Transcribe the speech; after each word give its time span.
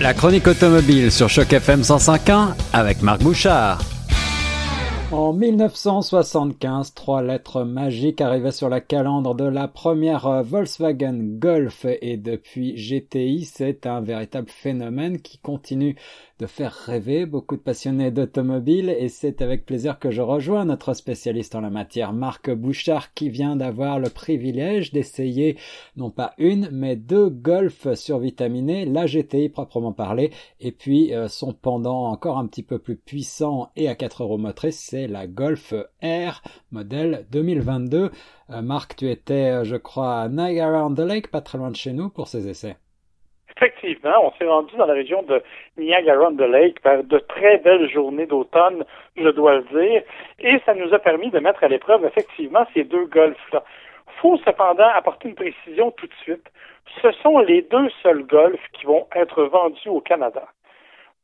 La 0.00 0.14
chronique 0.14 0.46
automobile 0.46 1.12
sur 1.12 1.28
Choc 1.28 1.52
FM 1.52 1.82
105.1 1.82 2.54
avec 2.72 3.02
Marc 3.02 3.20
Bouchard. 3.20 3.78
En 5.12 5.32
1975, 5.32 6.94
trois 6.94 7.20
lettres 7.20 7.64
magiques 7.64 8.20
arrivaient 8.20 8.52
sur 8.52 8.68
la 8.68 8.80
calandre 8.80 9.34
de 9.34 9.42
la 9.42 9.66
première 9.66 10.28
euh, 10.28 10.42
Volkswagen 10.42 11.18
Golf. 11.36 11.84
Et 12.00 12.16
depuis 12.16 12.76
GTI, 12.76 13.44
c'est 13.44 13.86
un 13.86 14.00
véritable 14.00 14.48
phénomène 14.48 15.20
qui 15.20 15.38
continue 15.38 15.96
de 16.40 16.46
faire 16.46 16.72
rêver 16.72 17.26
beaucoup 17.26 17.56
de 17.56 17.60
passionnés 17.60 18.10
d'automobile 18.10 18.88
et 18.88 19.08
c'est 19.10 19.42
avec 19.42 19.66
plaisir 19.66 19.98
que 19.98 20.10
je 20.10 20.22
rejoins 20.22 20.64
notre 20.64 20.94
spécialiste 20.94 21.54
en 21.54 21.60
la 21.60 21.68
matière, 21.68 22.14
Marc 22.14 22.50
Bouchard, 22.50 23.12
qui 23.12 23.28
vient 23.28 23.56
d'avoir 23.56 23.98
le 23.98 24.08
privilège 24.08 24.90
d'essayer 24.90 25.58
non 25.96 26.10
pas 26.10 26.32
une, 26.38 26.70
mais 26.72 26.96
deux 26.96 27.28
Golf 27.28 27.92
survitaminés, 27.92 28.86
la 28.86 29.04
GTI 29.04 29.50
proprement 29.50 29.92
parlé, 29.92 30.30
et 30.60 30.72
puis 30.72 31.14
euh, 31.14 31.28
son 31.28 31.52
pendant 31.52 32.06
encore 32.06 32.38
un 32.38 32.46
petit 32.46 32.62
peu 32.62 32.78
plus 32.78 32.96
puissant 32.96 33.70
et 33.76 33.88
à 33.88 33.94
4 33.94 34.22
euros 34.22 34.38
motrices, 34.38 34.78
la 35.06 35.26
Golf 35.26 35.72
R 36.02 36.42
modèle 36.72 37.26
2022. 37.32 38.10
Euh, 38.50 38.62
Marc, 38.62 38.96
tu 38.96 39.10
étais, 39.10 39.60
euh, 39.60 39.64
je 39.64 39.76
crois, 39.76 40.20
à 40.20 40.28
Niagara-on-the-Lake, 40.28 41.30
pas 41.30 41.40
très 41.40 41.58
loin 41.58 41.70
de 41.70 41.76
chez 41.76 41.92
nous, 41.92 42.08
pour 42.08 42.28
ces 42.28 42.48
essais. 42.48 42.76
Effectivement, 43.56 44.14
on 44.22 44.32
s'est 44.32 44.46
rendu 44.46 44.74
dans 44.76 44.86
la 44.86 44.94
région 44.94 45.22
de 45.22 45.42
Niagara-on-the-Lake 45.76 46.82
vers 46.82 47.04
de 47.04 47.18
très 47.18 47.58
belles 47.58 47.90
journées 47.90 48.26
d'automne, 48.26 48.84
je 49.16 49.28
dois 49.28 49.56
le 49.56 49.64
dire, 49.64 50.02
et 50.38 50.60
ça 50.64 50.74
nous 50.74 50.92
a 50.94 50.98
permis 50.98 51.30
de 51.30 51.38
mettre 51.40 51.62
à 51.62 51.68
l'épreuve 51.68 52.04
effectivement 52.06 52.66
ces 52.72 52.84
deux 52.84 53.06
golfs-là. 53.06 53.62
Faut 54.22 54.38
cependant 54.38 54.88
apporter 54.94 55.28
une 55.28 55.34
précision 55.34 55.90
tout 55.92 56.06
de 56.06 56.14
suite. 56.22 56.50
Ce 57.02 57.12
sont 57.22 57.38
les 57.38 57.62
deux 57.62 57.88
seuls 58.02 58.24
golfs 58.24 58.66
qui 58.72 58.86
vont 58.86 59.06
être 59.14 59.44
vendus 59.44 59.88
au 59.88 60.00
Canada. 60.00 60.48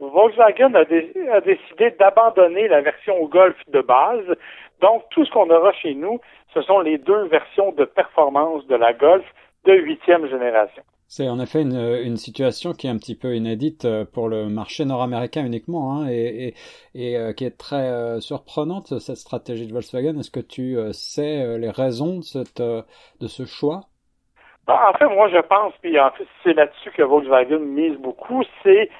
Volkswagen 0.00 0.75
a, 0.75 0.84
décidé 0.84 1.91
d'abandonner 1.98 2.69
la 2.69 2.83
version 2.83 3.25
Golf 3.27 3.56
de 3.69 3.80
base. 3.80 4.27
Donc, 4.80 5.05
tout 5.11 5.25
ce 5.25 5.30
qu'on 5.30 5.48
aura 5.48 5.72
chez 5.72 5.94
nous, 5.94 6.20
ce 6.52 6.61
sont 6.62 6.80
les 6.80 6.98
deux 6.98 7.27
versions 7.28 7.72
de 7.72 7.84
performance 7.84 8.67
de 8.67 8.77
la 8.77 8.92
Golf 8.92 9.24
de 9.64 9.72
huitième 9.72 10.28
génération. 10.28 10.83
C'est 11.08 11.28
en 11.28 11.39
effet 11.39 11.62
une, 11.62 12.17
situation 12.17 12.72
qui 12.72 12.89
est 12.89 12.91
un 12.91 12.98
petit 12.98 13.14
peu 13.14 13.36
inédite 13.36 13.84
euh, 13.84 14.05
pour 14.05 14.28
le 14.28 14.48
marché 14.48 14.84
nord-américain 14.84 15.47
uniquement 15.47 16.00
hein, 16.00 16.08
et, 16.08 16.55
euh, 16.97 17.33
qui 17.33 17.44
est 17.44 17.56
très 17.56 17.89
euh, 17.89 18.19
surprenante 18.20 18.98
cette 18.98 19.17
stratégie 19.17 19.69
de 19.69 19.72
Volkswagen. 19.72 20.19
Est-ce 20.19 20.33
que 20.33 20.41
tu 20.41 20.77
sais 20.92 21.58
les 21.58 21.70
raisons 21.70 22.20
de 22.44 23.27
ce 23.28 23.44
choix? 23.44 23.89
En 24.69 24.92
fait, 24.95 25.06
moi, 25.06 25.28
je 25.28 25.39
pense, 25.39 25.72
puis 25.81 25.98
en 25.98 26.11
fait, 26.11 26.27
c'est 26.42 26.55
là-dessus 26.55 26.91
que 26.91 27.03
Volkswagen 27.03 27.59
mise 27.59 27.97
beaucoup, 27.98 28.42
c'est 28.62 28.91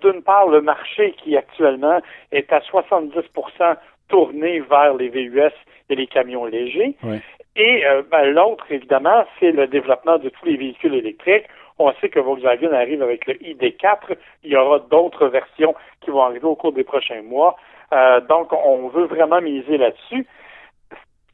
d'une 0.00 0.22
part 0.22 0.46
le 0.48 0.60
marché 0.60 1.14
qui 1.18 1.36
actuellement 1.36 2.00
est 2.32 2.52
à 2.52 2.60
70% 2.60 3.76
tourné 4.08 4.60
vers 4.60 4.94
les 4.94 5.08
VUS 5.08 5.50
et 5.88 5.96
les 5.96 6.06
camions 6.06 6.44
légers. 6.44 6.94
Oui. 7.02 7.20
Et 7.56 7.86
euh, 7.86 8.02
ben, 8.10 8.24
l'autre, 8.32 8.66
évidemment, 8.70 9.24
c'est 9.40 9.50
le 9.50 9.66
développement 9.66 10.18
de 10.18 10.28
tous 10.28 10.44
les 10.44 10.56
véhicules 10.56 10.94
électriques. 10.94 11.46
On 11.78 11.92
sait 12.00 12.08
que 12.08 12.20
Volkswagen 12.20 12.72
arrive 12.72 13.02
avec 13.02 13.26
le 13.26 13.34
ID4. 13.34 14.16
Il 14.44 14.52
y 14.52 14.56
aura 14.56 14.78
d'autres 14.78 15.26
versions 15.28 15.74
qui 16.02 16.10
vont 16.10 16.22
arriver 16.22 16.44
au 16.44 16.54
cours 16.54 16.72
des 16.72 16.84
prochains 16.84 17.22
mois. 17.22 17.56
Euh, 17.92 18.20
donc, 18.20 18.52
on 18.52 18.88
veut 18.88 19.06
vraiment 19.06 19.40
miser 19.40 19.78
là-dessus. 19.78 20.26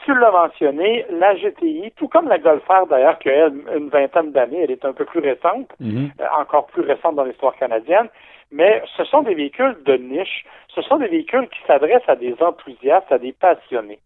Tu 0.04 0.14
l'as 0.14 0.30
mentionné, 0.32 1.06
la 1.10 1.34
GTI, 1.36 1.92
tout 1.96 2.08
comme 2.08 2.28
la 2.28 2.38
Golf 2.38 2.62
R 2.68 2.86
d'ailleurs, 2.88 3.18
qui 3.18 3.30
a 3.30 3.46
une 3.46 3.88
vingtaine 3.88 4.32
d'années, 4.32 4.62
elle 4.64 4.70
est 4.72 4.84
un 4.84 4.92
peu 4.92 5.04
plus 5.04 5.20
récente, 5.20 5.68
mm-hmm. 5.80 6.10
euh, 6.20 6.24
encore 6.38 6.66
plus 6.66 6.82
récente 6.82 7.14
dans 7.14 7.24
l'histoire 7.24 7.54
canadienne, 7.56 8.08
mais 8.50 8.82
ce 8.96 9.04
sont 9.04 9.22
des 9.22 9.34
véhicules 9.34 9.76
de 9.84 9.94
niche, 9.94 10.44
ce 10.74 10.82
sont 10.82 10.98
des 10.98 11.08
véhicules 11.08 11.48
qui 11.48 11.60
s'adressent 11.66 12.08
à 12.08 12.16
des 12.16 12.34
enthousiastes, 12.40 13.10
à 13.12 13.18
des 13.18 13.32
passionnés. 13.32 14.00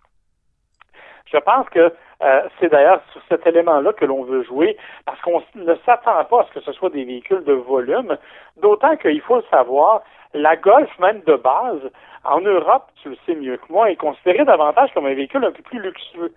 Je 1.33 1.39
pense 1.39 1.69
que 1.71 1.93
euh, 2.23 2.43
c'est 2.59 2.71
d'ailleurs 2.71 3.01
sur 3.13 3.21
cet 3.29 3.47
élément-là 3.47 3.93
que 3.93 4.05
l'on 4.05 4.25
veut 4.25 4.43
jouer, 4.43 4.77
parce 5.05 5.21
qu'on 5.21 5.43
ne 5.55 5.75
s'attend 5.85 6.25
pas 6.25 6.41
à 6.41 6.47
ce 6.47 6.53
que 6.53 6.61
ce 6.61 6.73
soit 6.73 6.91
des 6.91 7.05
véhicules 7.05 7.45
de 7.45 7.53
volume, 7.53 8.17
d'autant 8.57 8.97
qu'il 8.97 9.21
faut 9.21 9.37
le 9.37 9.45
savoir, 9.51 10.03
la 10.35 10.57
Golf 10.57 10.91
même 10.99 11.21
de 11.27 11.35
base, 11.35 11.91
en 12.25 12.41
Europe, 12.41 12.87
tu 13.03 13.11
le 13.11 13.17
sais 13.27 13.35
mieux 13.35 13.57
que 13.57 13.73
moi, 13.73 13.91
est 13.91 13.97
considérée 13.97 14.45
davantage 14.45 14.91
comme 14.95 15.07
un 15.07 15.15
véhicule 15.15 15.45
un 15.45 15.53
peu 15.53 15.63
plus 15.63 15.81
luxueux. 15.81 16.33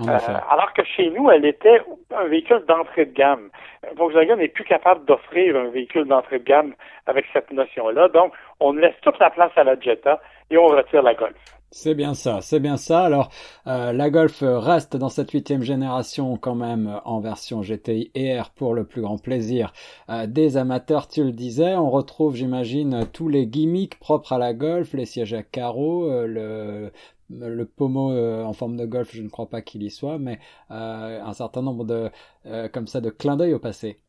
Euh, 0.00 0.18
alors 0.50 0.72
que 0.72 0.82
chez 0.84 1.10
nous, 1.10 1.30
elle 1.30 1.44
était 1.44 1.82
un 2.16 2.24
véhicule 2.24 2.64
d'entrée 2.66 3.06
de 3.06 3.12
gamme. 3.12 3.50
Volkswagen 3.96 4.36
n'est 4.36 4.48
plus 4.48 4.64
capable 4.64 5.04
d'offrir 5.04 5.56
un 5.56 5.68
véhicule 5.68 6.06
d'entrée 6.06 6.38
de 6.38 6.44
gamme 6.44 6.74
avec 7.06 7.26
cette 7.32 7.50
notion-là. 7.50 8.08
Donc, 8.08 8.32
on 8.60 8.72
laisse 8.72 8.94
toute 9.02 9.18
la 9.18 9.30
place 9.30 9.52
à 9.56 9.64
la 9.64 9.78
Jetta 9.78 10.20
et 10.50 10.56
on 10.56 10.66
retire 10.66 11.02
la 11.02 11.14
Golf. 11.14 11.36
C'est 11.74 11.94
bien 11.94 12.12
ça, 12.12 12.42
c'est 12.42 12.60
bien 12.60 12.76
ça. 12.76 13.02
Alors, 13.02 13.30
euh, 13.66 13.92
la 13.92 14.10
Golf 14.10 14.42
reste 14.42 14.94
dans 14.94 15.08
cette 15.08 15.30
huitième 15.30 15.62
génération 15.62 16.36
quand 16.36 16.54
même 16.54 17.00
en 17.06 17.20
version 17.20 17.62
GTI 17.62 18.10
et 18.14 18.38
pour 18.56 18.74
le 18.74 18.84
plus 18.84 19.00
grand 19.00 19.16
plaisir 19.16 19.72
euh, 20.10 20.26
des 20.26 20.58
amateurs, 20.58 21.08
tu 21.08 21.24
le 21.24 21.32
disais. 21.32 21.74
On 21.74 21.90
retrouve, 21.90 22.36
j'imagine, 22.36 23.06
tous 23.14 23.28
les 23.28 23.46
gimmicks 23.46 23.98
propres 23.98 24.34
à 24.34 24.38
la 24.38 24.52
Golf, 24.52 24.92
les 24.92 25.06
sièges 25.06 25.32
à 25.32 25.42
carreaux, 25.42 26.10
euh, 26.10 26.26
le 26.26 26.92
le 27.30 27.64
pommeau 27.64 28.12
en 28.44 28.52
forme 28.52 28.76
de 28.76 28.84
golf, 28.84 29.10
je 29.14 29.22
ne 29.22 29.30
crois 29.30 29.48
pas 29.48 29.62
qu'il 29.62 29.82
y 29.82 29.90
soit, 29.90 30.18
mais 30.18 30.38
un 30.68 31.32
certain 31.32 31.62
nombre 31.62 31.86
de 31.86 32.10
comme 32.72 32.86
ça 32.86 33.00
de 33.00 33.08
clins 33.08 33.38
d'œil 33.38 33.54
au 33.54 33.58
passé. 33.58 34.02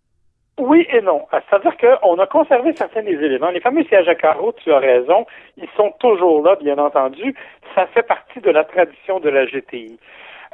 Oui 0.59 0.85
et 0.91 1.01
non. 1.01 1.25
C'est-à-dire 1.31 1.75
qu'on 1.77 2.19
a 2.19 2.27
conservé 2.27 2.73
certains 2.73 3.01
des 3.01 3.13
éléments. 3.13 3.49
Les 3.49 3.59
fameux 3.59 3.83
sièges 3.85 4.07
à 4.07 4.15
carreaux, 4.15 4.53
tu 4.53 4.71
as 4.71 4.77
raison, 4.77 5.25
ils 5.57 5.69
sont 5.75 5.91
toujours 5.99 6.43
là, 6.43 6.55
bien 6.55 6.77
entendu. 6.77 7.35
Ça 7.73 7.87
fait 7.87 8.03
partie 8.03 8.39
de 8.39 8.51
la 8.51 8.63
tradition 8.63 9.19
de 9.19 9.29
la 9.29 9.45
GTI. 9.45 9.99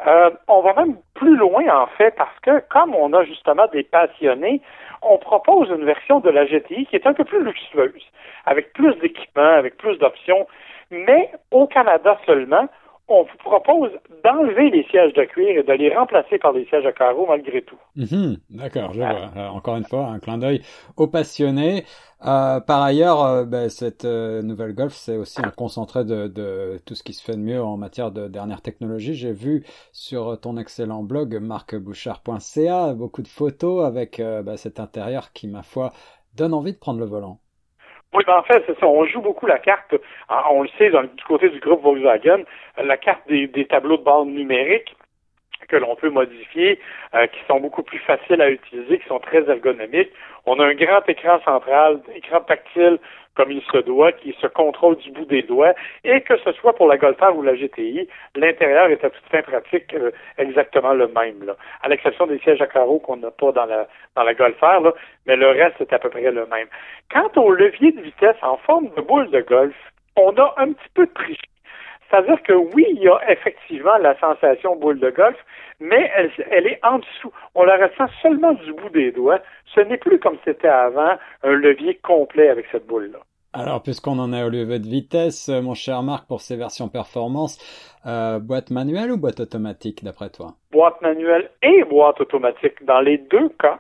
Euh, 0.07 0.29
on 0.47 0.61
va 0.61 0.73
même 0.73 0.95
plus 1.15 1.35
loin, 1.35 1.67
en 1.69 1.87
fait, 1.87 2.15
parce 2.15 2.39
que 2.41 2.61
comme 2.69 2.95
on 2.95 3.11
a 3.11 3.25
justement 3.25 3.67
des 3.73 3.83
passionnés, 3.83 4.61
on 5.01 5.17
propose 5.17 5.69
une 5.69 5.83
version 5.83 6.21
de 6.21 6.29
la 6.29 6.45
GTI 6.45 6.85
qui 6.85 6.95
est 6.95 7.05
un 7.05 7.13
peu 7.13 7.25
plus 7.25 7.43
luxueuse, 7.43 8.05
avec 8.45 8.71
plus 8.71 8.95
d'équipements, 8.99 9.55
avec 9.57 9.75
plus 9.77 9.97
d'options, 9.97 10.47
mais 10.91 11.29
au 11.51 11.67
Canada 11.67 12.17
seulement, 12.25 12.69
on 13.09 13.23
vous 13.23 13.37
propose 13.39 13.91
d'enlever 14.23 14.69
les 14.69 14.83
sièges 14.83 15.13
de 15.13 15.23
cuir 15.23 15.59
et 15.59 15.63
de 15.63 15.73
les 15.73 15.93
remplacer 15.93 16.37
par 16.37 16.53
des 16.53 16.65
sièges 16.65 16.85
à 16.85 16.91
carreaux 16.91 17.25
malgré 17.27 17.61
tout. 17.61 17.79
Mhm, 17.95 18.37
D'accord, 18.49 18.93
je 18.93 18.99
vois. 18.99 19.31
Euh, 19.35 19.47
encore 19.47 19.75
une 19.77 19.83
fois, 19.83 20.07
un 20.07 20.19
clin 20.19 20.37
d'œil 20.37 20.61
aux 20.95 21.07
passionnés. 21.07 21.83
Euh, 22.25 22.59
par 22.59 22.81
ailleurs, 22.81 23.23
euh, 23.23 23.45
ben, 23.45 23.69
cette 23.69 24.03
euh, 24.03 24.41
nouvelle 24.41 24.73
Golf, 24.73 24.93
c'est 24.93 25.15
aussi 25.15 25.39
un 25.41 25.51
concentré 25.51 26.03
de, 26.03 26.27
de, 26.27 26.79
tout 26.85 26.93
ce 26.93 27.03
qui 27.03 27.13
se 27.13 27.23
fait 27.23 27.33
de 27.33 27.41
mieux 27.41 27.63
en 27.63 27.77
matière 27.77 28.11
de 28.11 28.27
dernière 28.27 28.61
technologie. 28.61 29.15
J'ai 29.15 29.31
vu 29.31 29.65
sur 29.93 30.39
ton 30.39 30.57
excellent 30.57 31.03
blog 31.03 31.39
marcbouchard.ca 31.39 32.93
beaucoup 32.93 33.21
de 33.21 33.27
photos 33.27 33.85
avec 33.85 34.19
ben, 34.19 34.57
cet 34.57 34.79
intérieur 34.79 35.31
qui, 35.31 35.47
ma 35.47 35.63
foi, 35.63 35.93
donne 36.35 36.53
envie 36.53 36.73
de 36.73 36.77
prendre 36.77 36.99
le 36.99 37.05
volant. 37.05 37.39
Oui, 38.13 38.23
ben 38.25 38.37
en 38.37 38.43
fait, 38.43 38.63
c'est 38.65 38.79
ça. 38.79 38.87
On 38.87 39.05
joue 39.05 39.21
beaucoup 39.21 39.45
la 39.45 39.59
carte, 39.59 39.93
ah, 40.29 40.47
on 40.51 40.63
le 40.63 40.69
sait, 40.77 40.89
dans, 40.89 41.03
du 41.03 41.23
côté 41.27 41.49
du 41.49 41.59
groupe 41.59 41.83
Volkswagen, 41.83 42.43
la 42.77 42.97
carte 42.97 43.27
des, 43.27 43.47
des 43.47 43.65
tableaux 43.65 43.97
de 43.97 44.03
bord 44.03 44.25
numériques 44.25 44.95
que 45.67 45.75
l'on 45.75 45.95
peut 45.95 46.09
modifier, 46.09 46.79
euh, 47.13 47.27
qui 47.27 47.39
sont 47.47 47.59
beaucoup 47.59 47.83
plus 47.83 47.99
faciles 47.99 48.41
à 48.41 48.49
utiliser, 48.49 48.99
qui 48.99 49.07
sont 49.07 49.19
très 49.19 49.47
ergonomiques. 49.49 50.11
On 50.45 50.59
a 50.59 50.65
un 50.65 50.73
grand 50.73 51.07
écran 51.07 51.39
central, 51.41 51.99
écran 52.15 52.41
tactile 52.41 52.99
comme 53.35 53.51
il 53.51 53.61
se 53.71 53.77
doit, 53.77 54.11
qui 54.11 54.35
se 54.41 54.47
contrôle 54.47 54.97
du 54.97 55.11
bout 55.11 55.23
des 55.23 55.43
doigts, 55.43 55.73
et 56.03 56.19
que 56.21 56.35
ce 56.39 56.51
soit 56.53 56.73
pour 56.73 56.87
la 56.87 56.97
Golf 56.97 57.17
ou 57.35 57.41
la 57.41 57.55
GTI, 57.55 58.05
l'intérieur 58.35 58.87
est 58.87 59.01
à 59.05 59.09
toute 59.09 59.23
fin 59.31 59.41
pratique 59.41 59.93
euh, 59.93 60.11
exactement 60.37 60.93
le 60.93 61.07
même, 61.07 61.45
là, 61.45 61.55
à 61.81 61.87
l'exception 61.87 62.27
des 62.27 62.39
sièges 62.39 62.61
à 62.61 62.67
carreaux 62.67 62.99
qu'on 62.99 63.15
n'a 63.15 63.31
pas 63.31 63.53
dans 63.53 63.65
la 63.65 63.87
dans 64.17 64.23
la 64.23 64.33
Golf 64.33 64.59
là, 64.61 64.91
mais 65.25 65.37
le 65.37 65.47
reste 65.47 65.79
est 65.79 65.93
à 65.93 65.99
peu 65.99 66.09
près 66.09 66.31
le 66.31 66.45
même. 66.47 66.67
Quant 67.13 67.31
au 67.41 67.51
levier 67.51 67.93
de 67.93 68.01
vitesse 68.01 68.35
en 68.41 68.57
forme 68.57 68.89
de 68.97 69.01
boule 69.01 69.29
de 69.29 69.39
golf, 69.39 69.75
on 70.17 70.35
a 70.35 70.53
un 70.57 70.73
petit 70.73 70.89
peu 70.93 71.07
triché. 71.07 71.48
C'est-à-dire 72.09 72.41
que 72.43 72.53
oui, 72.53 72.85
il 72.89 73.03
y 73.03 73.07
a 73.07 73.31
effectivement 73.31 73.97
la 73.97 74.17
sensation 74.19 74.75
boule 74.75 74.99
de 74.99 75.09
golf, 75.11 75.37
mais 75.79 76.09
elle, 76.15 76.31
elle, 76.51 76.67
est 76.67 76.79
en 76.83 76.99
dessous. 76.99 77.31
On 77.55 77.63
la 77.63 77.77
ressent 77.77 78.11
seulement 78.21 78.53
du 78.53 78.73
bout 78.73 78.89
des 78.89 79.11
doigts. 79.11 79.39
Ce 79.75 79.81
n'est 79.81 79.97
plus 79.97 80.19
comme 80.19 80.37
c'était 80.43 80.67
avant, 80.67 81.17
un 81.43 81.51
levier 81.51 81.95
complet 81.95 82.49
avec 82.49 82.65
cette 82.71 82.87
boule-là. 82.87 83.19
Alors, 83.53 83.81
puisqu'on 83.81 84.19
en 84.19 84.31
est 84.33 84.43
au 84.43 84.49
levier 84.49 84.79
de 84.79 84.87
vitesse, 84.87 85.49
euh, 85.49 85.61
mon 85.61 85.73
cher 85.73 86.03
Marc, 86.03 86.27
pour 86.27 86.41
ces 86.41 86.55
versions 86.55 86.87
performance, 86.87 87.57
euh, 88.05 88.39
boîte 88.39 88.69
manuelle 88.69 89.11
ou 89.11 89.17
boîte 89.17 89.39
automatique, 89.39 90.03
d'après 90.03 90.29
toi? 90.29 90.53
Boîte 90.71 91.01
manuelle 91.01 91.49
et 91.63 91.83
boîte 91.83 92.21
automatique. 92.21 92.83
Dans 92.85 93.01
les 93.01 93.17
deux 93.17 93.49
cas, 93.59 93.79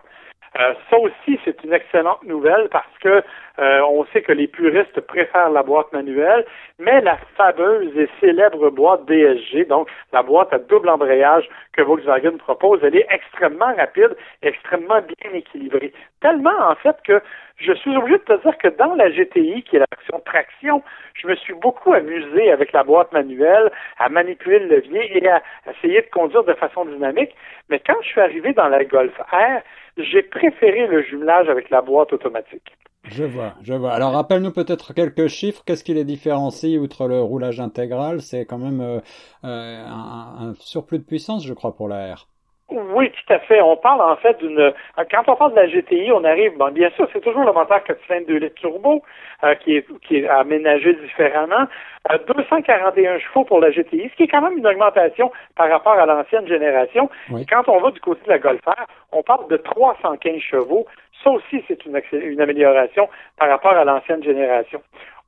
Euh, 0.57 0.73
ça 0.89 0.97
aussi, 0.97 1.39
c'est 1.45 1.63
une 1.63 1.73
excellente 1.73 2.23
nouvelle 2.23 2.69
parce 2.71 2.97
que 3.01 3.23
euh, 3.59 3.81
on 3.81 4.05
sait 4.13 4.21
que 4.21 4.31
les 4.31 4.47
puristes 4.47 5.01
préfèrent 5.01 5.49
la 5.49 5.63
boîte 5.63 5.91
manuelle, 5.91 6.45
mais 6.79 7.01
la 7.01 7.17
fameuse 7.35 7.95
et 7.97 8.07
célèbre 8.21 8.69
boîte 8.69 9.05
DSG, 9.05 9.67
donc 9.67 9.89
la 10.13 10.23
boîte 10.23 10.53
à 10.53 10.59
double 10.59 10.87
embrayage 10.87 11.49
que 11.73 11.81
Volkswagen 11.81 12.37
propose, 12.37 12.79
elle 12.83 12.95
est 12.95 13.07
extrêmement 13.09 13.73
rapide, 13.75 14.15
extrêmement 14.41 15.01
bien 15.01 15.33
équilibrée. 15.33 15.91
Tellement, 16.21 16.57
en 16.69 16.75
fait, 16.75 16.95
que 17.03 17.21
je 17.57 17.73
suis 17.73 17.95
obligé 17.97 18.19
de 18.19 18.23
te 18.23 18.41
dire 18.41 18.57
que 18.57 18.69
dans 18.69 18.95
la 18.95 19.09
GTI, 19.09 19.63
qui 19.63 19.75
est 19.75 19.79
la 19.79 19.85
version 19.91 20.21
traction, 20.25 20.81
je 21.13 21.27
me 21.27 21.35
suis 21.35 21.53
beaucoup 21.53 21.91
amusé 21.91 22.51
avec 22.51 22.71
la 22.71 22.83
boîte 22.83 23.11
manuelle, 23.11 23.71
à 23.97 24.07
manipuler 24.07 24.59
le 24.59 24.77
levier 24.77 25.17
et 25.17 25.27
à 25.27 25.41
essayer 25.69 26.01
de 26.01 26.09
conduire 26.09 26.45
de 26.45 26.53
façon 26.53 26.85
dynamique. 26.85 27.35
Mais 27.69 27.81
quand 27.85 28.01
je 28.01 28.07
suis 28.07 28.21
arrivé 28.21 28.53
dans 28.53 28.69
la 28.69 28.85
Golf 28.85 29.17
R, 29.31 29.61
j'ai 29.97 30.21
préféré 30.23 30.87
le 30.87 31.01
jumelage 31.01 31.49
avec 31.49 31.69
la 31.69 31.81
boîte 31.81 32.13
automatique. 32.13 32.71
Je 33.11 33.23
vois, 33.23 33.53
je 33.61 33.73
vois. 33.73 33.91
Alors 33.91 34.13
rappelle-nous 34.13 34.51
peut-être 34.51 34.93
quelques 34.93 35.27
chiffres. 35.27 35.63
Qu'est-ce 35.65 35.83
qui 35.83 35.93
les 35.93 36.03
différencie 36.03 36.79
outre 36.79 37.07
le 37.07 37.21
roulage 37.21 37.59
intégral? 37.59 38.21
C'est 38.21 38.45
quand 38.45 38.57
même 38.57 38.81
euh, 38.81 38.99
euh, 39.43 39.85
un, 39.85 40.53
surplus 40.59 40.99
de 40.99 41.03
puissance, 41.03 41.45
je 41.45 41.53
crois, 41.53 41.75
pour 41.75 41.87
la 41.87 42.13
R. 42.13 42.27
Oui, 42.69 43.09
tout 43.09 43.33
à 43.33 43.39
fait. 43.39 43.61
On 43.61 43.77
parle 43.77 44.01
en 44.01 44.15
fait 44.17 44.37
d'une. 44.37 44.73
Quand 45.09 45.23
on 45.27 45.35
parle 45.35 45.53
de 45.53 45.55
la 45.55 45.67
GTI, 45.67 46.11
on 46.11 46.23
arrive. 46.23 46.55
Bon, 46.57 46.71
bien 46.71 46.91
sûr, 46.91 47.07
c'est 47.11 47.21
toujours 47.21 47.43
le 47.43 47.51
moteur 47.51 47.83
4 47.83 47.99
cylindres 48.05 48.27
2 48.27 48.37
litres 48.37 48.55
turbo 48.55 49.01
euh, 49.43 49.55
qui 49.55 49.77
est 49.77 49.85
qui 50.01 50.17
est 50.17 50.27
aménagé 50.27 50.93
différemment. 50.93 51.65
241 52.27 53.19
chevaux 53.19 53.43
pour 53.43 53.59
la 53.59 53.71
GTI, 53.71 54.09
ce 54.09 54.15
qui 54.15 54.23
est 54.23 54.27
quand 54.27 54.41
même 54.41 54.57
une 54.57 54.67
augmentation 54.67 55.31
par 55.55 55.69
rapport 55.69 55.93
à 55.93 56.05
l'ancienne 56.05 56.47
génération. 56.47 57.09
Quand 57.49 57.67
on 57.67 57.81
va 57.81 57.91
du 57.91 57.99
côté 57.99 58.21
de 58.25 58.29
la 58.29 58.39
Golf 58.39 58.61
R, 58.65 58.85
on 59.11 59.23
parle 59.23 59.47
de 59.49 59.57
315 59.57 60.39
chevaux. 60.39 60.85
Ça 61.23 61.31
aussi, 61.31 61.63
c'est 61.67 61.85
une, 61.85 62.01
une 62.11 62.41
amélioration 62.41 63.09
par 63.37 63.49
rapport 63.49 63.73
à 63.73 63.83
l'ancienne 63.83 64.23
génération. 64.23 64.81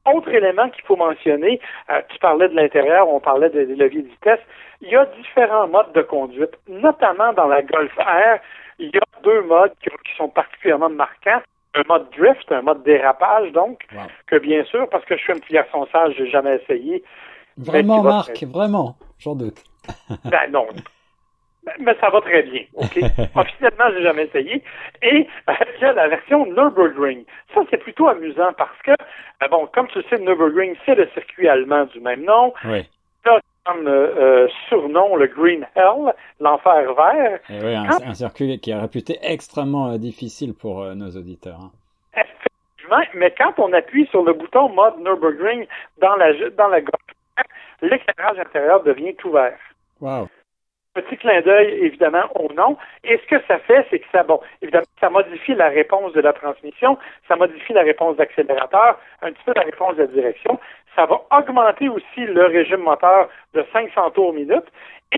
Autre 0.06 0.30
élément 0.30 0.68
qu'il 0.70 0.84
faut 0.86 0.96
mentionner, 0.96 1.60
euh, 1.90 2.02
tu 2.10 2.18
parlais 2.18 2.50
de 2.50 2.56
l'intérieur, 2.56 3.08
on 3.08 3.20
parlait 3.20 3.50
des 3.52 3.66
leviers 3.66 4.02
de 4.02 4.08
vitesse. 4.08 4.40
Il 4.82 4.90
y 4.90 4.96
a 4.96 5.06
différents 5.06 5.68
modes 5.68 5.94
de 5.94 6.02
conduite, 6.02 6.58
notamment 6.68 7.34
dans 7.34 7.48
la 7.48 7.62
Golf 7.62 7.96
R. 7.98 8.40
Il 8.80 8.88
y 8.88 8.98
a 8.98 9.22
deux 9.24 9.44
modes 9.44 9.74
qui, 9.84 9.90
sont 10.18 10.30
particulièrement 10.30 10.90
marquants. 10.90 11.42
Un 11.76 11.84
mode 11.88 12.10
drift, 12.18 12.52
un 12.52 12.64
mode 12.64 12.84
dérapage, 12.84 13.52
donc, 13.52 13.86
que 14.28 14.38
bien 14.38 14.64
sûr, 14.66 14.90
parce 14.90 15.06
que 15.06 15.16
je 15.16 15.22
suis 15.22 15.34
un 15.34 15.40
petit 15.40 15.54
garçon 15.54 15.88
sage, 15.92 16.16
j'ai 16.18 16.30
jamais 16.30 16.56
essayé. 16.56 17.04
Vraiment, 17.58 18.02
Marc, 18.02 18.44
vraiment, 18.44 18.96
j'en 19.20 19.36
doute. 19.36 19.64
ben 20.26 20.52
non, 20.52 20.68
mais 21.80 21.96
ça 22.00 22.10
va 22.10 22.22
très 22.22 22.44
bien, 22.44 22.64
OK? 22.74 22.98
Officiellement, 23.36 23.86
j'ai 23.94 24.04
jamais 24.04 24.26
essayé. 24.26 24.64
Et 25.02 25.28
euh, 25.50 25.54
il 25.78 25.82
y 25.82 25.86
a 25.86 25.94
la 25.94 26.08
version 26.08 26.46
Nürburgring. 26.46 27.24
Ça, 27.54 27.62
c'est 27.70 27.78
plutôt 27.78 28.08
amusant 28.08 28.52
parce 28.58 28.78
que, 28.84 28.92
euh, 28.92 29.48
bon, 29.50 29.68
comme 29.74 29.88
tu 29.88 30.02
sais, 30.10 30.18
Nürburgring, 30.18 30.76
c'est 30.86 30.96
le 30.96 31.08
circuit 31.14 31.48
allemand 31.48 31.86
du 31.86 32.00
même 32.00 32.24
nom. 32.24 32.54
Oui. 32.66 32.88
Là, 33.26 33.40
comme 33.66 33.88
euh, 33.88 34.48
surnom 34.70 35.16
le 35.16 35.28
Green 35.28 35.68
Hell, 35.76 36.14
l'enfer 36.40 36.94
vert. 36.96 37.40
Et 37.50 37.64
oui, 37.64 37.76
un, 37.76 38.14
circuit 38.16 38.60
qui 38.60 38.72
est 38.72 38.76
réputé 38.76 39.20
extrêmement 39.22 39.96
difficile 39.98 40.56
pour 40.56 40.84
nos 40.96 41.12
auditeurs. 41.12 41.60
Hein. 41.62 41.72
Effectivement, 42.16 43.04
mais 43.14 43.32
quand 43.38 43.60
on 43.60 43.72
appuie 43.74 44.08
sur 44.08 44.24
le 44.24 44.34
bouton 44.34 44.70
mode 44.70 44.98
Nürburgring 45.00 45.68
dans 46.02 46.16
la 46.16 46.34
dans 46.58 46.70
la 46.70 46.80
l'éclairage 47.82 48.40
intérieur 48.40 48.84
devient 48.84 49.16
tout 49.16 49.32
vert. 49.32 49.58
Wow. 50.00 50.28
Petit 50.94 51.16
clin 51.18 51.40
d'œil, 51.42 51.86
évidemment, 51.86 52.26
au 52.36 52.52
nom. 52.54 52.78
Et 53.06 53.18
ce 53.18 53.26
que 53.28 53.42
ça 53.48 53.60
fait, 53.60 53.86
c'est 53.90 54.00
que 54.00 54.06
ça, 54.12 54.24
bon, 54.24 54.42
évidemment, 54.62 54.86
ça 55.00 55.10
modifie 55.10 55.56
la 55.56 55.70
réponse 55.70 56.12
de 56.12 56.20
la 56.20 56.34
transmission, 56.34 56.98
ça 57.30 57.38
modifie 57.38 57.72
la 57.72 57.84
réponse 57.84 58.18
d'accélérateur, 58.18 59.00
un 59.22 59.32
petit 59.32 59.44
peu 59.46 59.54
la 59.56 59.62
réponse 59.64 59.96
de 59.96 60.02
la 60.02 60.08
direction. 60.08 60.60
Ça 60.96 61.06
va 61.06 61.22
augmenter 61.32 61.88
aussi 61.88 62.26
le 62.26 62.46
régime 62.46 62.82
moteur 62.82 63.30
de 63.54 63.66
500 63.72 64.12
tours 64.12 64.34
minute 64.34 64.66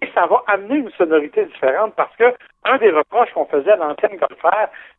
et 0.02 0.08
ça 0.14 0.26
va 0.26 0.44
amener 0.48 0.78
une 0.78 0.92
sonorité 0.92 1.46
différente 1.46 1.94
parce 1.96 2.16
que 2.16 2.34
un 2.66 2.78
des 2.78 2.92
reproches 2.92 3.32
qu'on 3.34 3.46
faisait 3.46 3.72
à 3.72 3.76
l'ancienne 3.76 4.18
Golf 4.18 4.42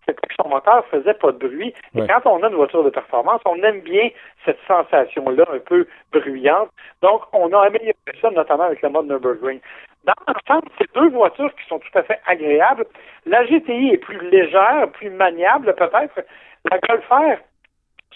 c'était 0.06 0.26
que 0.26 0.35
son 0.41 0.49
moteur 0.49 0.85
faisait 0.87 1.14
pas 1.14 1.32
de 1.32 1.38
bruit. 1.38 1.75
Et 1.96 2.06
quand 2.06 2.26
on 2.26 2.43
a 2.43 2.49
une 2.49 2.56
voiture 2.56 2.85
de 2.85 2.91
performance, 2.91 3.41
on 3.46 3.56
aime 3.62 3.81
bien 3.81 4.11
cette 4.44 4.58
sensation-là 4.69 5.44
un 5.52 5.58
peu 5.61 5.87
bruyante. 6.12 6.69
Donc, 7.00 7.23
on 7.32 7.50
a 7.52 7.67
amélioré 7.67 7.94
ça, 8.20 8.31
notamment 8.31 8.64
avec 8.64 8.82
le 8.82 8.91
mode 8.91 9.06
Nürburgring. 9.06 9.61
Dans 10.05 10.12
l'ensemble, 10.29 10.69
c'est 10.79 10.94
deux 10.94 11.08
voitures 11.08 11.55
qui 11.55 11.67
sont 11.69 11.79
tout 11.79 11.99
à 11.99 12.02
fait 12.02 12.20
agréables. 12.26 12.85
La 13.25 13.46
GTI 13.46 13.93
est 13.94 13.99
plus 13.99 14.20
légère, 14.29 14.91
plus 14.93 15.08
maniable 15.08 15.75
peut-être. 15.75 16.20
La 16.70 16.79
Golf 16.79 17.08
R, 17.08 17.38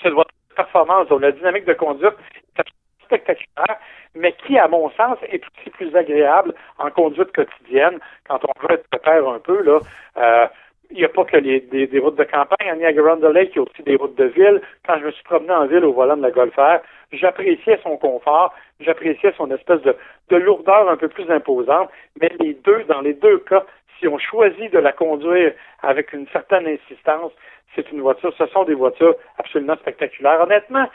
c'est 0.03 0.09
une 0.09 0.15
voiture 0.15 0.35
de 0.51 0.55
performance, 0.55 1.09
dont 1.09 1.19
la 1.19 1.33
dynamique 1.33 1.65
de 1.65 1.73
conduite 1.73 2.15
est 2.59 2.78
spectaculaire, 3.08 3.78
mais 4.14 4.32
qui, 4.32 4.58
à 4.58 4.69
mon 4.69 4.90
sens, 4.90 5.19
est 5.22 5.43
aussi 5.44 5.70
plus 5.70 5.94
agréable 5.96 6.55
en 6.78 6.90
conduite 6.90 7.32
quotidienne. 7.32 7.99
Quand 8.28 8.40
on 8.44 8.60
veut 8.60 8.75
être 8.75 8.88
pépère 8.90 9.28
un 9.28 9.38
peu, 9.38 9.62
là, 9.62 9.81
euh, 10.19 10.46
il 10.90 10.99
n'y 10.99 11.05
a 11.05 11.08
pas 11.08 11.25
que 11.25 11.37
les, 11.37 11.60
des, 11.60 11.99
routes 11.99 12.16
de 12.16 12.25
campagne. 12.25 12.70
À 12.70 12.75
Niagara-on-the-Lake, 12.75 13.50
il 13.52 13.56
y 13.56 13.58
a 13.58 13.62
aussi 13.62 13.82
des 13.82 13.96
routes 13.96 14.16
de 14.16 14.25
ville. 14.25 14.62
Quand 14.87 14.99
je 14.99 15.06
me 15.06 15.10
suis 15.10 15.25
promené 15.25 15.52
en 15.52 15.66
ville 15.66 15.84
au 15.84 15.93
volant 15.93 16.16
de 16.16 16.22
la 16.22 16.31
Golf 16.31 16.56
R, 16.56 16.78
j'appréciais 17.12 17.78
son 17.82 17.96
confort, 17.99 18.55
j'appréciais 18.81 19.34
son 19.37 19.50
espèce 19.50 19.82
de, 19.82 19.94
de 20.31 20.37
lourdeur 20.37 20.88
un 20.88 20.96
peu 20.96 21.08
plus 21.08 21.31
imposante. 21.31 21.90
Mais 22.20 22.31
les 22.40 22.55
deux, 22.55 22.84
dans 22.84 23.02
les 23.02 23.14
deux 23.14 23.38
cas, 23.40 23.64
si 23.99 24.08
on 24.08 24.19
choisit 24.19 24.72
de 24.72 24.78
la 24.78 24.93
conduire 24.93 25.52
avec 25.82 26.12
une 26.12 26.26
certaine 26.28 26.66
insistance, 26.66 27.32
c'est 27.75 27.90
une 27.93 28.00
voiture, 28.00 28.32
ce 28.37 28.46
sont 28.46 28.64
des 28.64 28.75
voitures 28.75 29.14
absolument 29.38 29.76
spectaculaires. 29.76 30.40
Honnêtement, 30.40 30.87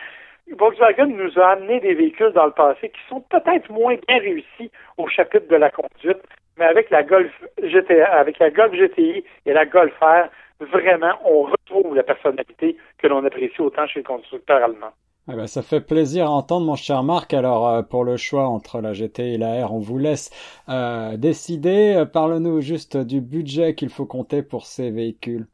Volkswagen 0.51 1.07
nous 1.07 1.39
a 1.39 1.51
amené 1.51 1.79
des 1.79 1.93
véhicules 1.93 2.33
dans 2.33 2.45
le 2.45 2.51
passé 2.51 2.89
qui 2.89 2.99
sont 3.09 3.21
peut-être 3.21 3.71
moins 3.71 3.95
bien 4.07 4.19
réussis 4.19 4.71
au 4.97 5.07
chapitre 5.07 5.47
de 5.47 5.55
la 5.55 5.69
conduite, 5.69 6.21
mais 6.57 6.65
avec 6.65 6.89
la 6.89 7.03
Golf 7.03 7.31
GTI, 7.61 8.01
avec 8.01 8.39
la 8.39 8.51
Golf 8.51 8.73
GTI 8.73 9.23
et 9.45 9.53
la 9.53 9.65
Golf 9.65 9.93
R, 10.01 10.29
vraiment, 10.59 11.13
on 11.25 11.43
retrouve 11.43 11.95
la 11.95 12.03
personnalité 12.03 12.77
que 12.97 13.07
l'on 13.07 13.25
apprécie 13.25 13.61
autant 13.61 13.87
chez 13.87 13.99
les 13.99 14.03
constructeurs 14.03 14.63
allemands. 14.63 14.93
Eh 15.31 15.35
ben, 15.35 15.47
ça 15.47 15.61
fait 15.61 15.79
plaisir 15.79 16.25
à 16.25 16.31
entendre, 16.31 16.65
mon 16.65 16.75
cher 16.75 17.01
Marc. 17.01 17.33
Alors, 17.33 17.69
euh, 17.69 17.81
pour 17.81 18.03
le 18.03 18.17
choix 18.17 18.45
entre 18.47 18.81
la 18.81 18.91
GTI 18.91 19.35
et 19.35 19.37
la 19.37 19.65
R, 19.65 19.73
on 19.73 19.79
vous 19.79 19.97
laisse 19.97 20.29
euh, 20.67 21.15
décider. 21.15 21.93
Euh, 21.95 22.05
parle-nous 22.05 22.59
juste 22.59 22.97
du 22.97 23.21
budget 23.21 23.73
qu'il 23.73 23.89
faut 23.89 24.05
compter 24.05 24.43
pour 24.43 24.65
ces 24.65 24.91
véhicules. 24.91 25.47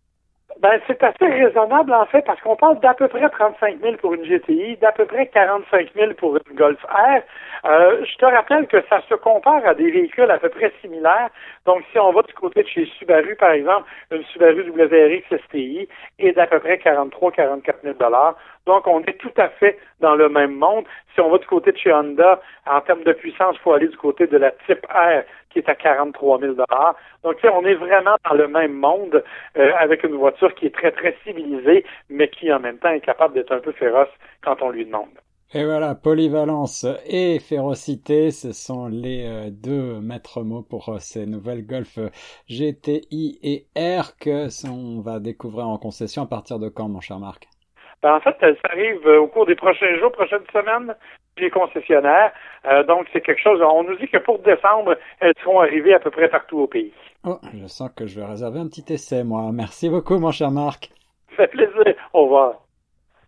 Ben, 0.61 0.77
c'est 0.87 1.01
assez 1.01 1.25
raisonnable, 1.25 1.93
en 1.93 2.05
fait, 2.07 2.21
parce 2.23 2.41
qu'on 2.41 2.57
parle 2.57 2.81
d'à 2.81 2.93
peu 2.93 3.07
près 3.07 3.29
35 3.29 3.79
000 3.81 3.95
pour 3.95 4.13
une 4.13 4.25
GTI, 4.25 4.75
d'à 4.77 4.91
peu 4.91 5.05
près 5.05 5.27
45 5.27 5.93
000 5.95 6.13
pour 6.15 6.35
une 6.35 6.55
Golf 6.55 6.83
R. 6.83 7.21
Euh, 7.65 8.03
je 8.03 8.17
te 8.17 8.25
rappelle 8.25 8.67
que 8.67 8.83
ça 8.89 9.01
se 9.07 9.15
compare 9.15 9.65
à 9.65 9.73
des 9.73 9.89
véhicules 9.89 10.29
à 10.29 10.37
peu 10.37 10.49
près 10.49 10.73
similaires. 10.81 11.29
Donc, 11.65 11.83
si 11.93 11.99
on 11.99 12.11
va 12.11 12.23
du 12.23 12.33
côté 12.33 12.63
de 12.63 12.67
chez 12.67 12.85
Subaru, 12.97 13.37
par 13.37 13.51
exemple, 13.51 13.87
une 14.11 14.23
Subaru 14.25 14.69
WRX 14.71 15.41
STI 15.45 15.87
est 16.19 16.33
d'à 16.33 16.45
peu 16.45 16.59
près 16.59 16.75
43-44 16.75 17.61
000 17.83 17.95
donc, 18.69 18.85
on 18.85 19.01
est 19.01 19.17
tout 19.17 19.33
à 19.37 19.49
fait 19.49 19.79
dans 19.99 20.13
le 20.13 20.29
même 20.29 20.53
monde. 20.53 20.85
Si 21.15 21.21
on 21.21 21.31
va 21.31 21.39
du 21.39 21.47
côté 21.47 21.71
de 21.71 21.77
chez 21.77 21.91
Honda, 21.91 22.39
en 22.67 22.81
termes 22.81 23.03
de 23.03 23.13
puissance, 23.13 23.55
il 23.55 23.61
faut 23.61 23.73
aller 23.73 23.87
du 23.87 23.97
côté 23.97 24.27
de 24.27 24.37
la 24.37 24.51
Type 24.67 24.85
R, 24.85 25.23
qui 25.49 25.57
est 25.57 25.67
à 25.67 25.73
43 25.73 26.39
000 26.39 26.53
Donc, 27.23 27.37
on 27.43 27.65
est 27.65 27.73
vraiment 27.73 28.15
dans 28.29 28.35
le 28.35 28.47
même 28.47 28.73
monde 28.73 29.23
euh, 29.57 29.71
avec 29.79 30.03
une 30.03 30.13
voiture 30.13 30.53
qui 30.53 30.67
est 30.67 30.75
très, 30.75 30.91
très 30.91 31.17
civilisée, 31.25 31.83
mais 32.11 32.29
qui, 32.29 32.53
en 32.53 32.59
même 32.59 32.77
temps, 32.77 32.91
est 32.91 33.01
capable 33.01 33.33
d'être 33.33 33.51
un 33.51 33.59
peu 33.59 33.71
féroce 33.71 34.13
quand 34.43 34.61
on 34.61 34.69
lui 34.69 34.85
demande. 34.85 35.17
Et 35.51 35.65
voilà, 35.65 35.95
polyvalence 35.95 36.85
et 37.07 37.39
férocité, 37.39 38.29
ce 38.29 38.51
sont 38.51 38.85
les 38.85 39.25
euh, 39.25 39.49
deux 39.49 39.99
maîtres 39.99 40.43
mots 40.43 40.61
pour 40.61 40.89
euh, 40.89 40.99
ces 40.99 41.25
nouvelles 41.25 41.65
Golf 41.65 41.97
GTI 42.47 43.39
et 43.41 43.65
R 43.75 44.15
que 44.19 44.47
on 44.69 45.01
va 45.01 45.19
découvrir 45.19 45.67
en 45.67 45.79
concession 45.79 46.21
à 46.21 46.27
partir 46.27 46.59
de 46.59 46.69
quand, 46.69 46.87
mon 46.87 47.01
cher 47.01 47.17
Marc? 47.17 47.49
Ben, 48.01 48.15
en 48.15 48.19
fait, 48.21 48.35
ça 48.39 48.69
arrive 48.71 49.05
euh, 49.05 49.19
au 49.19 49.27
cours 49.27 49.45
des 49.45 49.55
prochains 49.55 49.97
jours, 49.97 50.11
prochaines 50.11 50.45
semaines, 50.53 50.95
les 51.37 51.49
concessionnaires. 51.49 52.31
Euh, 52.65 52.83
donc, 52.83 53.07
c'est 53.11 53.21
quelque 53.21 53.41
chose. 53.41 53.61
On 53.61 53.83
nous 53.83 53.95
dit 53.97 54.07
que 54.07 54.17
pour 54.17 54.39
décembre, 54.39 54.95
elles 55.19 55.33
seront 55.43 55.59
arrivées 55.59 55.93
à 55.93 55.99
peu 55.99 56.11
près 56.11 56.29
partout 56.29 56.59
au 56.59 56.67
pays. 56.67 56.93
Oh, 57.25 57.39
je 57.53 57.67
sens 57.67 57.89
que 57.95 58.05
je 58.07 58.19
vais 58.19 58.25
réserver 58.25 58.59
un 58.59 58.67
petit 58.67 58.93
essai, 58.93 59.23
moi. 59.23 59.49
Merci 59.53 59.89
beaucoup, 59.89 60.17
mon 60.17 60.31
cher 60.31 60.51
Marc. 60.51 60.89
Ça 61.31 61.43
fait 61.43 61.47
plaisir. 61.47 61.95
Au 62.13 62.23
revoir. 62.23 62.53